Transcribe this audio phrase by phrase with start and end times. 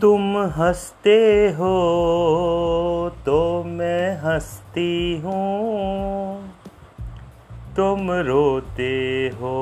[0.00, 1.74] तुम हँसते हो
[3.26, 6.50] तो मैं हंसती हूँ।
[7.76, 9.54] तुम रोते हो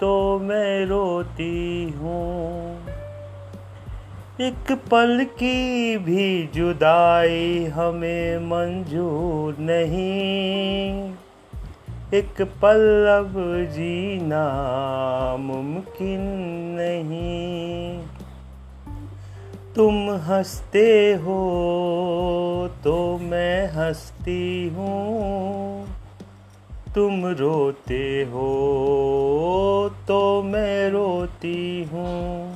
[0.00, 2.76] तो मैं रोती हूँ।
[4.40, 11.14] एक पल की भी जुदाई हमें मंजूर नहीं।
[12.14, 13.34] एक पल अब
[13.72, 14.44] जीना
[15.40, 16.20] मुमकिन
[16.80, 17.63] नहीं।
[19.76, 21.38] तुम हँसते हो
[22.84, 25.88] तो मैं हंसती हूँ।
[26.94, 28.50] तुम रोते हो
[30.08, 32.54] तो मैं रोती हूँ।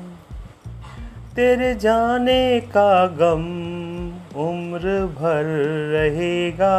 [1.36, 3.44] तेरे जाने का गम
[4.40, 5.44] उम्र भर
[5.92, 6.76] रहेगा।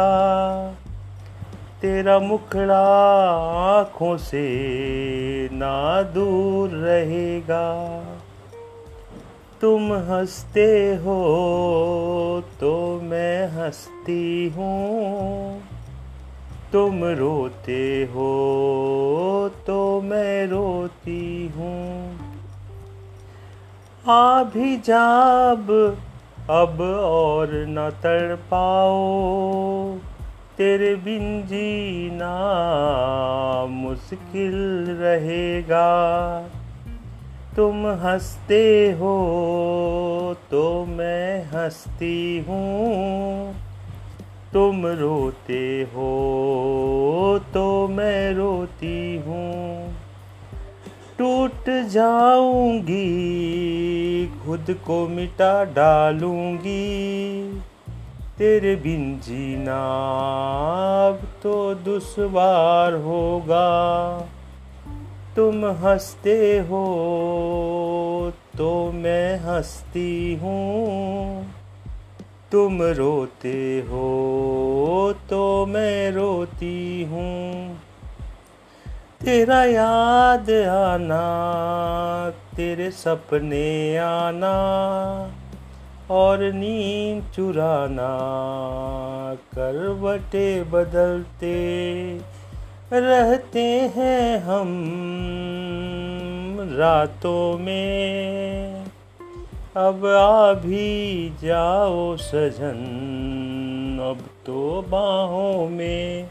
[1.82, 2.86] तेरा मुखड़ा
[3.78, 4.48] आँखों से
[5.52, 7.96] ना दूर रहेगा।
[9.60, 11.18] तुम हँसते हो
[12.60, 15.60] तो मैं हंसती हूँ।
[16.72, 18.30] तुम रोते हो
[19.66, 22.16] तो मैं रोती हूँ।
[24.08, 25.70] आ भी जाब,
[26.50, 29.00] अब और न तड़ पाओ।
[30.58, 32.34] तेरे बिन जीना
[33.66, 35.90] मुश्किल रहेगा।
[37.60, 39.14] तुम हँसते हो
[40.50, 43.54] तो मैं हंसती हूँ।
[44.52, 49.94] तुम रोते हो तो मैं रोती हूँ।
[51.18, 53.06] टूट जाऊँगी,
[54.26, 57.52] खुद को मिटा डालूँगी।
[58.38, 59.80] तेरे बिन जीना
[61.08, 63.70] अब तो दुश्वार होगा।
[65.36, 66.84] तुम हँसते हो
[68.58, 71.46] तो मैं हंसती हूँ।
[72.52, 77.78] तुम रोते हो तो मैं रोती हूँ।
[79.24, 81.22] तेरा याद आना,
[82.56, 84.54] तेरे सपने आना,
[86.10, 88.10] और नींद चुराना,
[89.34, 91.56] करवटे बदलते।
[92.92, 94.68] रहते हैं हम
[96.72, 98.84] रातों में।
[99.76, 102.78] अब आ भी जाओ सजन,
[104.10, 106.28] अब तो बाहों में।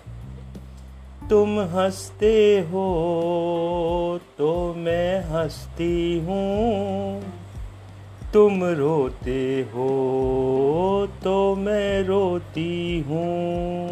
[1.30, 7.22] तुम हँसते हो तो मैं हंसती हूँ।
[8.34, 13.89] तुम रोते हो तो मैं रोती हूँ।